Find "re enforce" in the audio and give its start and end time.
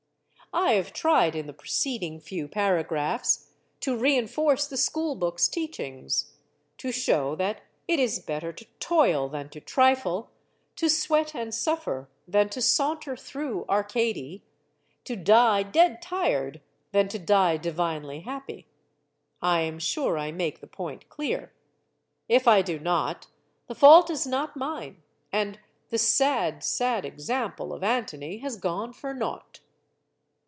3.95-4.67